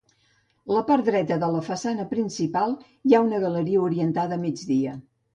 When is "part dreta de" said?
0.85-1.49